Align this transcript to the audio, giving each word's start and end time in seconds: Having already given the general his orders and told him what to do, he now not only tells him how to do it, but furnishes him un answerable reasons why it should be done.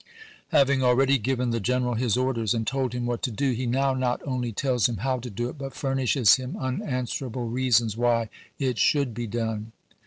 Having 0.47 0.81
already 0.81 1.19
given 1.19 1.51
the 1.51 1.59
general 1.59 1.93
his 1.93 2.17
orders 2.17 2.55
and 2.55 2.65
told 2.65 2.93
him 2.93 3.05
what 3.05 3.21
to 3.21 3.29
do, 3.29 3.51
he 3.51 3.67
now 3.67 3.93
not 3.93 4.19
only 4.25 4.51
tells 4.51 4.89
him 4.89 4.97
how 4.97 5.19
to 5.19 5.29
do 5.29 5.47
it, 5.47 5.59
but 5.59 5.75
furnishes 5.75 6.37
him 6.37 6.57
un 6.57 6.81
answerable 6.81 7.47
reasons 7.47 7.95
why 7.95 8.27
it 8.57 8.79
should 8.79 9.13
be 9.13 9.27
done. 9.27 9.73